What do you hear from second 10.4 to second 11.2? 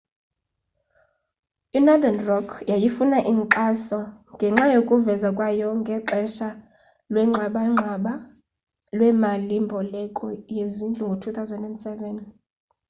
yezindlu